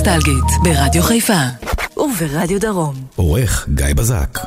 [0.00, 1.42] נוסטלגית, ברדיו חיפה
[1.96, 2.94] וברדיו דרום.
[3.16, 4.38] עורך גיא בזק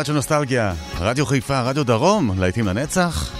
[0.00, 3.32] שבת של נוסטלגיה, רדיו חיפה, רדיו דרום, להיטים לנצח.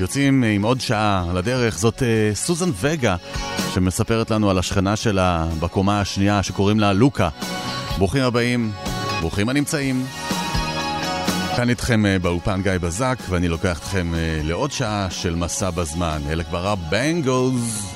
[0.00, 3.16] יוצאים עם עוד שעה לדרך, זאת uh, סוזן וגה,
[3.74, 7.28] שמספרת לנו על השכנה שלה בקומה השנייה, שקוראים לה לוקה.
[7.98, 8.72] ברוכים הבאים,
[9.20, 10.06] ברוכים הנמצאים.
[11.56, 16.20] כאן איתכם uh, באופן גיא בזק, ואני לוקח אתכם uh, לעוד שעה של מסע בזמן.
[16.30, 17.95] אלה כבר הבנגלס.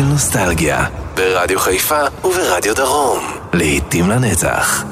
[0.00, 0.84] של נוסטלגיה,
[1.14, 3.18] ברדיו חיפה וברדיו דרום.
[3.52, 4.84] לעיתים לנצח.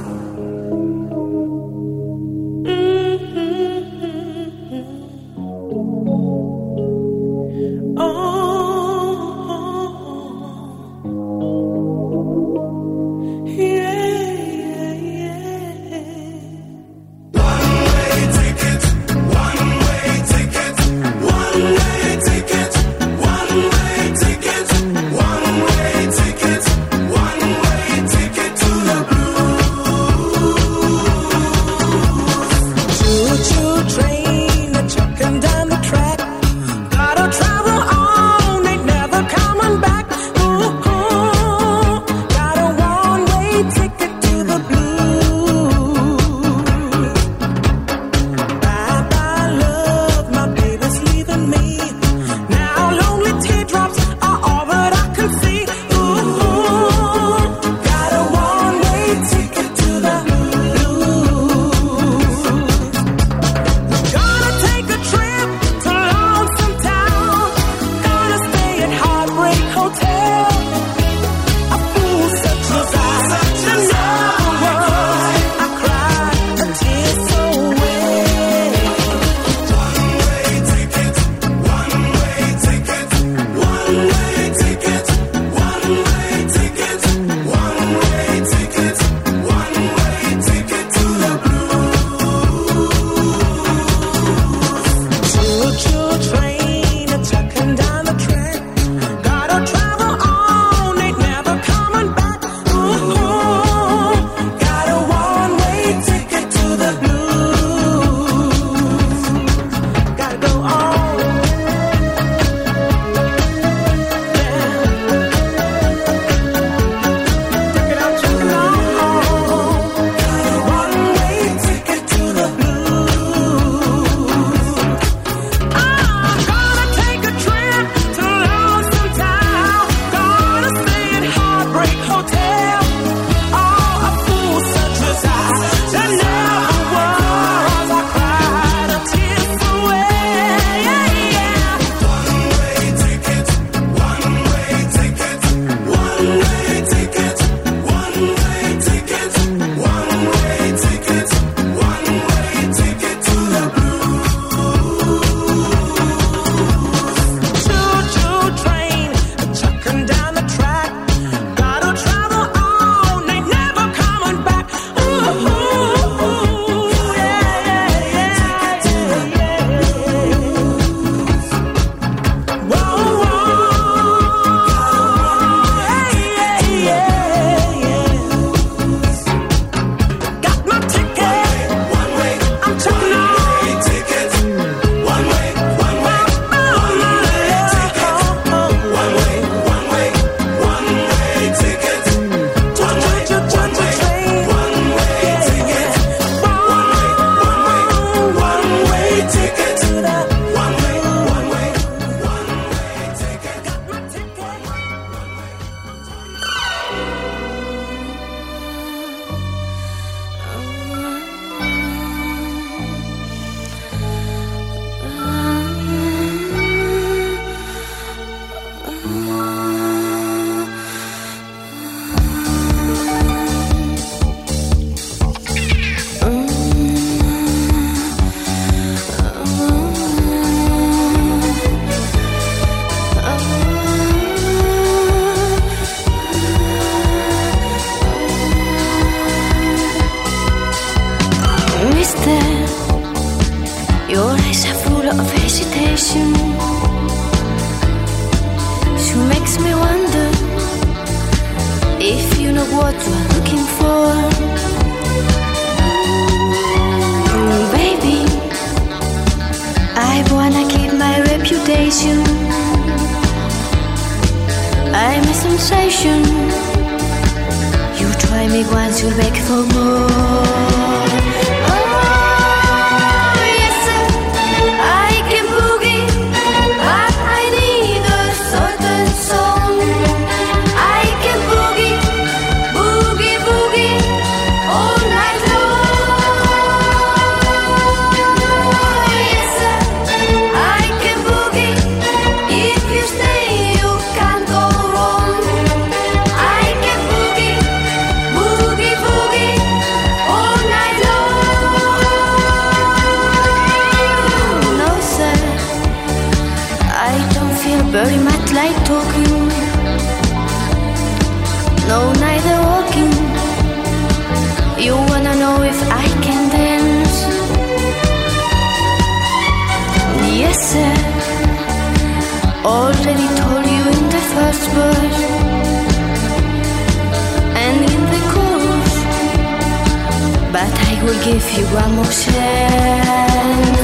[331.78, 333.77] Zdarzyła się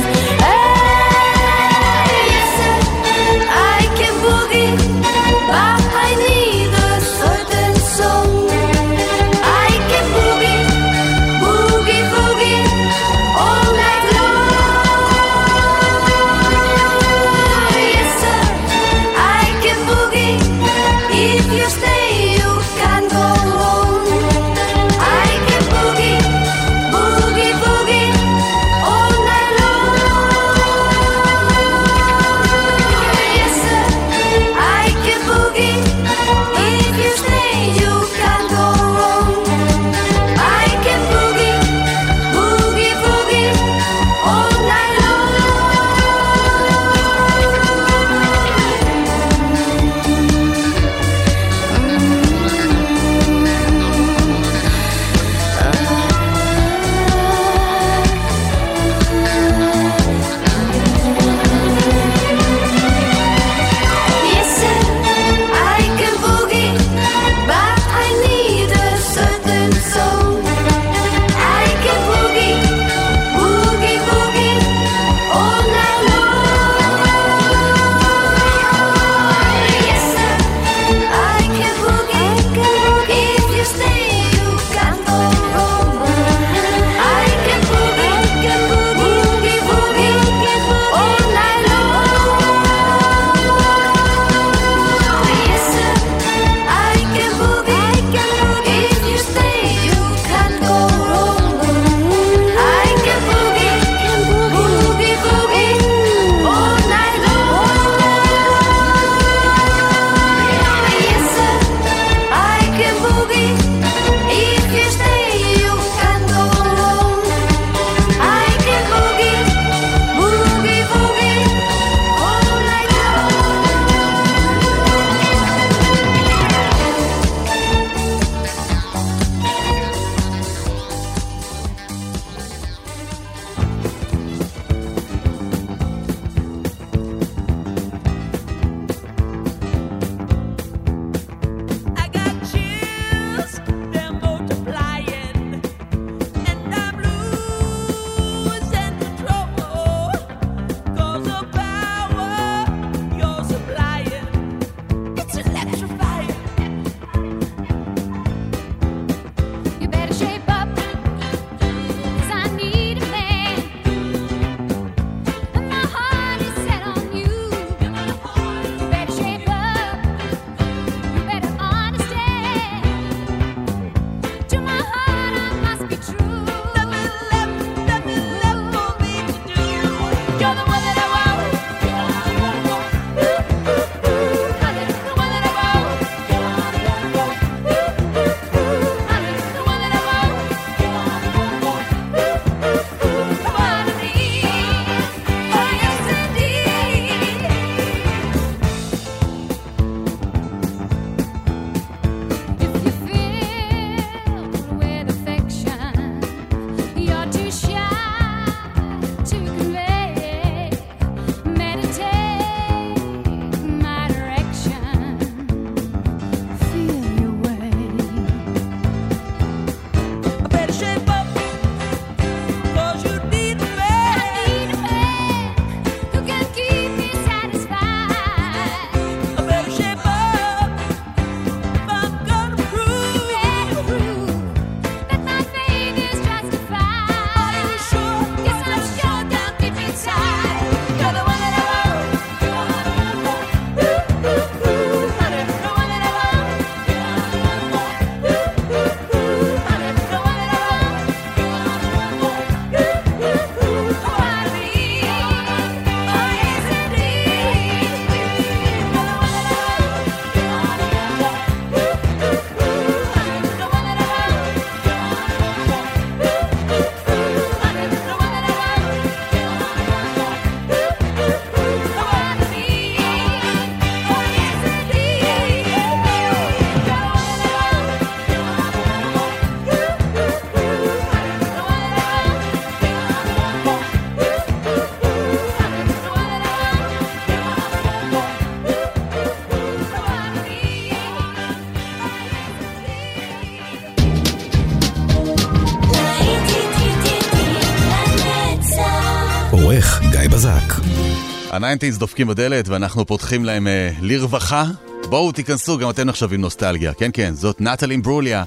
[301.54, 304.64] ה nineties דופקים בדלת ואנחנו פותחים להם אה, לרווחה.
[305.08, 306.92] בואו תיכנסו, גם אתם עכשיו עם נוסטלגיה.
[306.94, 308.44] כן, כן, זאת נטלי אימברוליה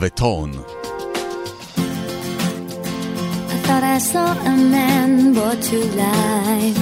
[0.00, 0.52] ו Torn.
[3.96, 6.80] I saw a man brought to life.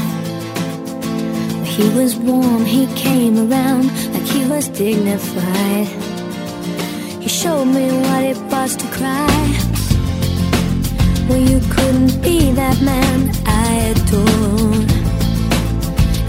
[1.74, 5.88] He was warm, he came around like he was dignified.
[7.24, 9.44] He showed me what it was to cry.
[11.28, 14.53] Well, you couldn't be that man I adore.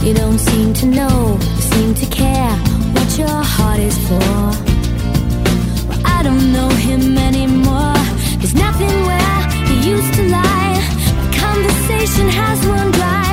[0.05, 2.55] You don't seem to know, seem to care
[2.93, 4.19] what your heart is for.
[5.89, 7.97] Well, I don't know him anymore.
[8.37, 10.77] There's nothing where he used to lie.
[11.21, 13.24] The conversation has run dry.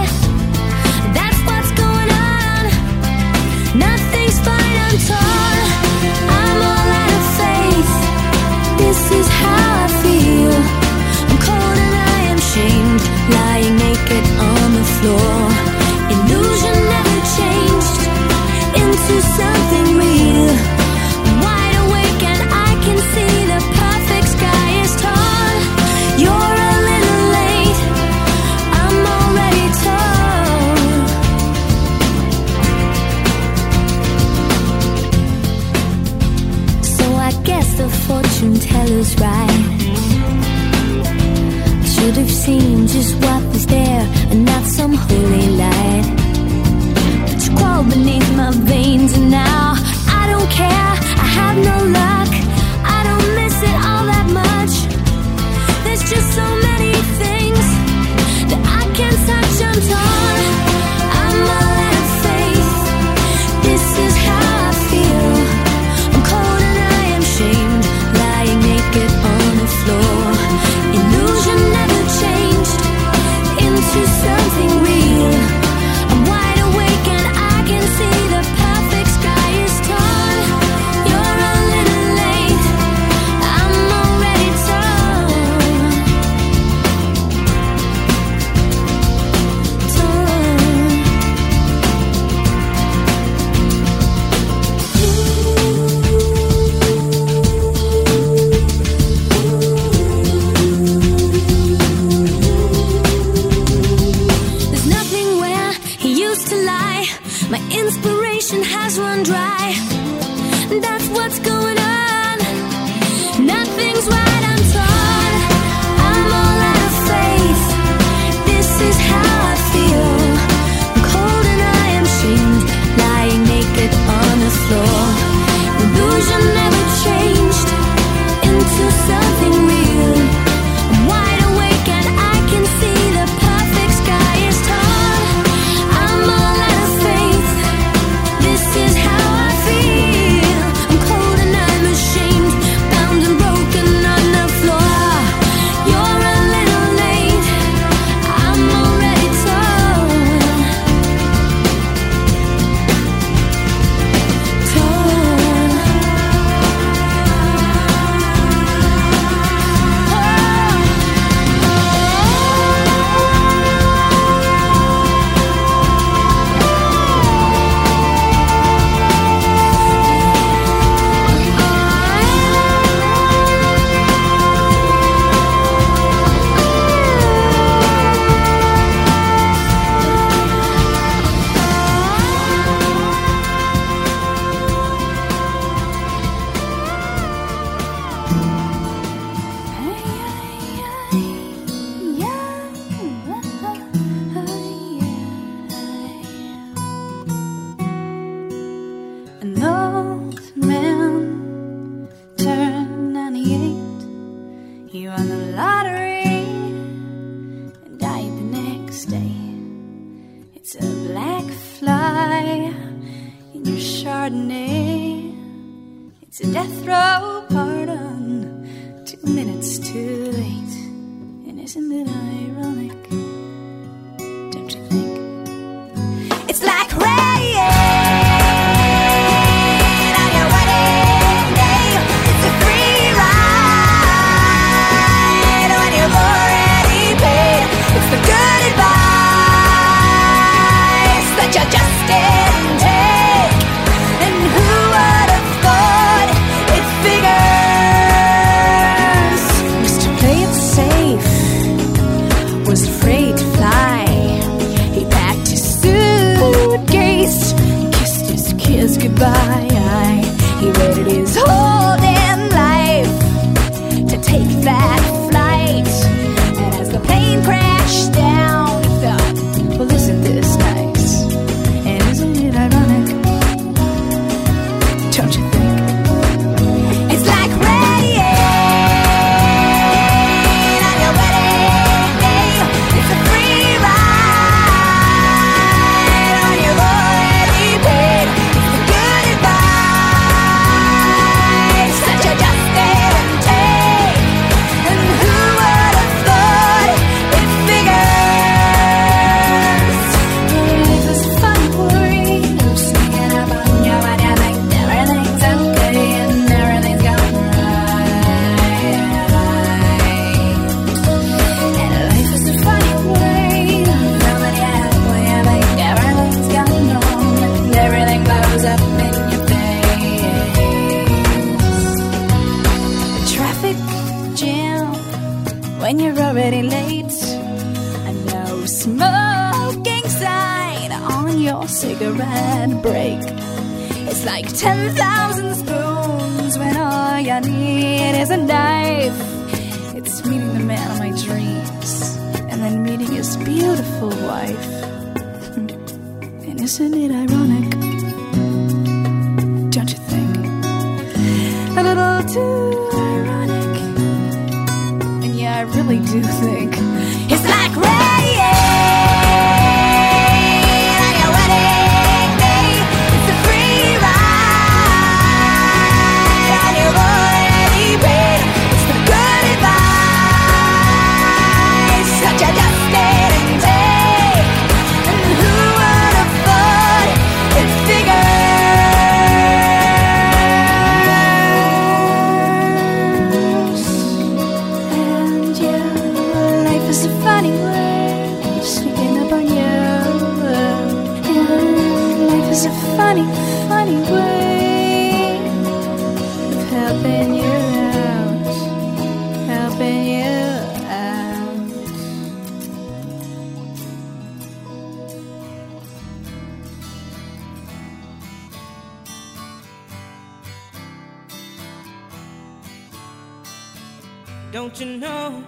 [414.53, 415.43] Don't you know?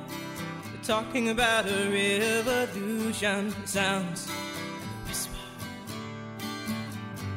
[0.72, 3.54] We're talking about a revolution.
[3.62, 5.34] It sounds like whisper.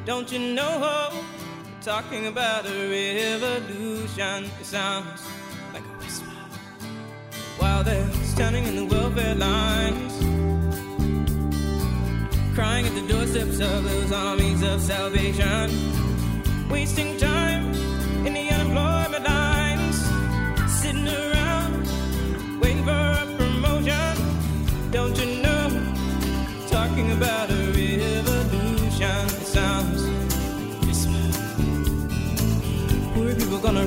[0.06, 1.10] Don't you know?
[1.12, 4.44] We're talking about a revolution.
[4.58, 5.22] It sounds
[5.74, 6.24] like a whisper.
[7.58, 10.14] While they're standing in the welfare lines,
[12.54, 15.70] crying at the doorsteps of those armies of salvation,
[16.70, 17.77] wasting time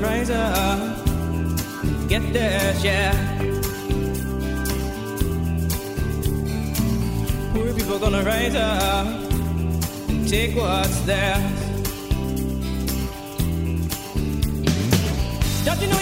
[0.02, 3.14] rise up and get this, yeah.
[7.54, 9.06] Poor people gonna rise up
[10.10, 11.42] and take what's theirs.
[15.66, 16.01] Don't you know?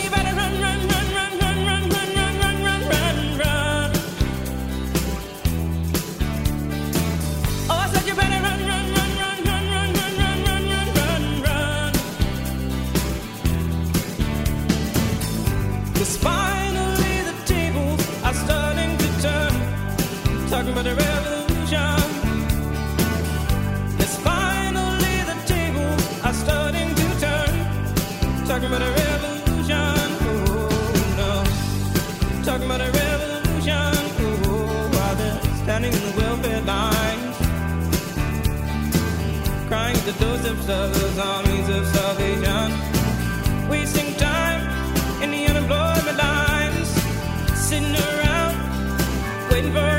[40.20, 43.70] those observers, armies of salvation.
[43.70, 44.62] Wasting time
[45.24, 46.90] in the unemployment lines,
[47.68, 48.56] sitting around
[49.52, 49.99] waiting for.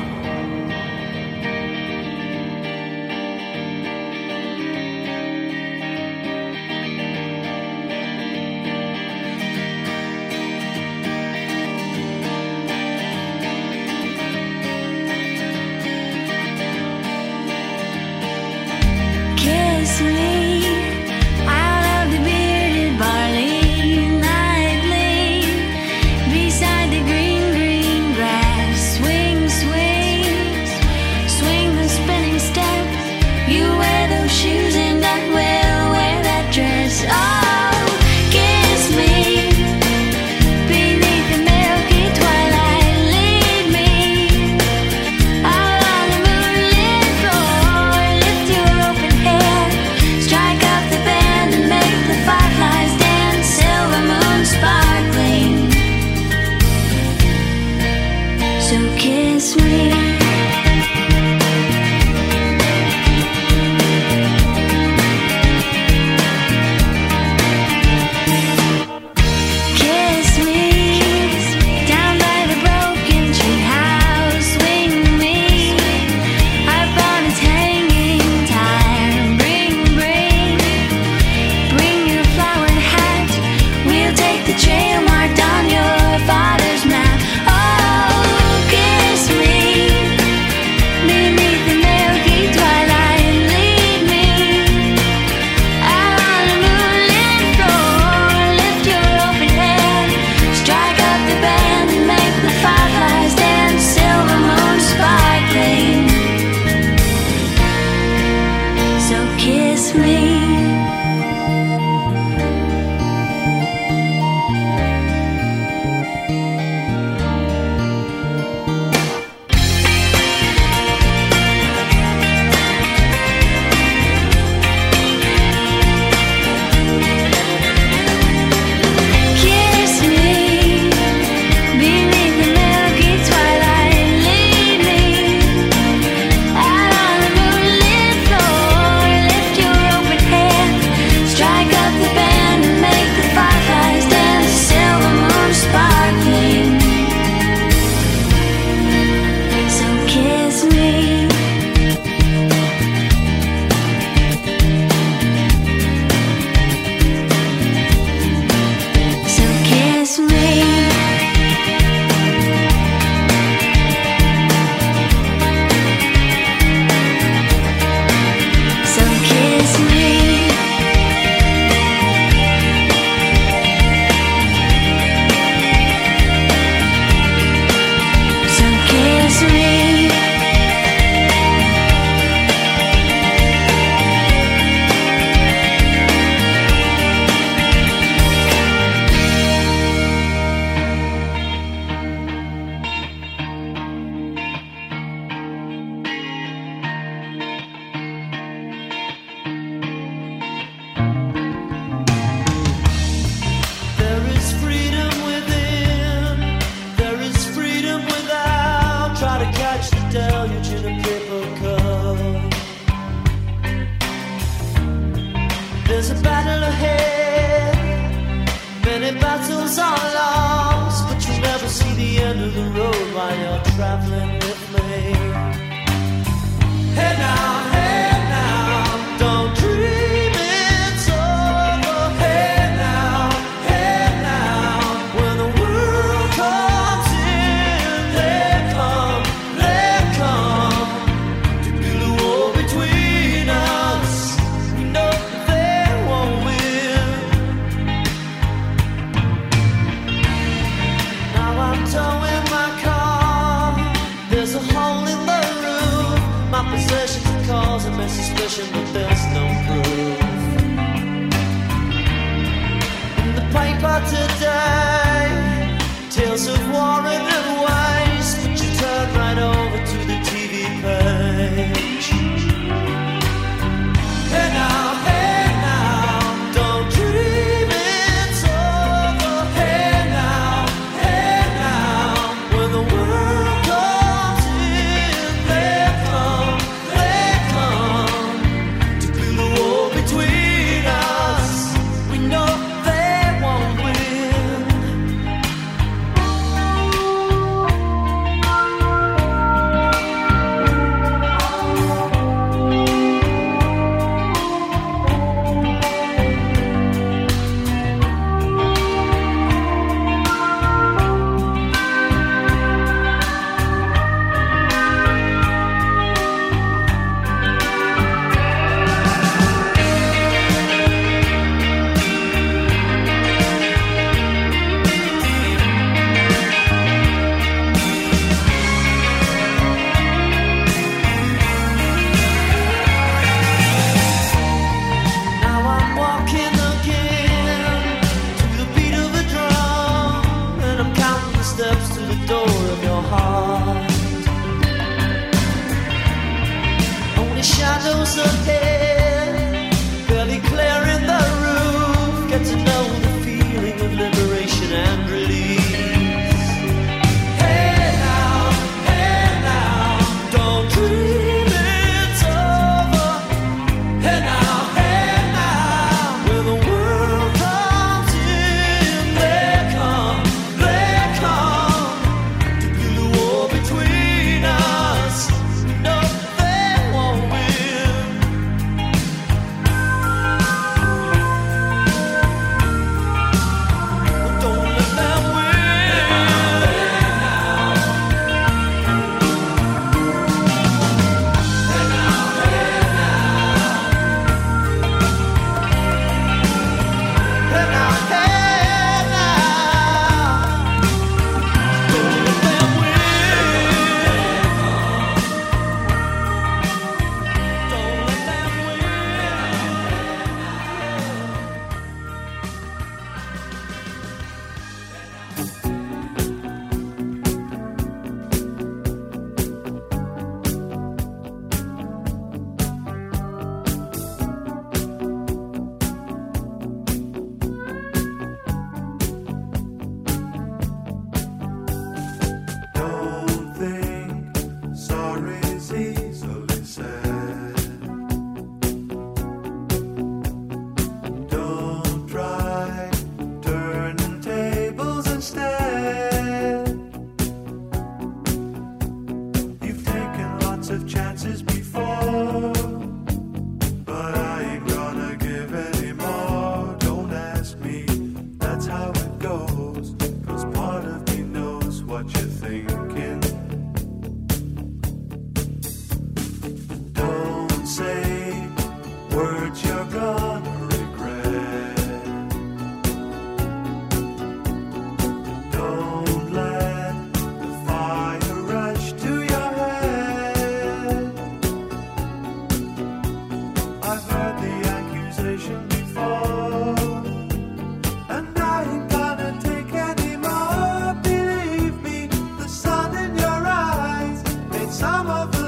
[494.81, 495.40] some of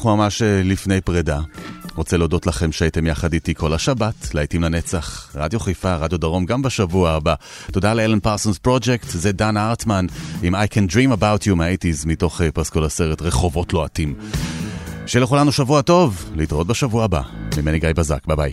[0.00, 1.40] אנחנו ממש אה, לפני פרידה.
[1.94, 6.62] רוצה להודות לכם שהייתם יחד איתי כל השבת, להיטים לנצח, רדיו חיפה, רדיו דרום, גם
[6.62, 7.34] בשבוע הבא.
[7.72, 10.06] תודה לאלן פרסונס פרוג'קט, זה דן הארטמן,
[10.42, 14.14] עם I can dream about you מה eighties, מתוך אה, פסקול הסרט רחובות לוהטים.
[14.18, 17.22] אז שיהיה לכולנו שבוע טוב, להתראות בשבוע הבא.
[17.56, 18.52] ממני גיא בזק, ביי ביי.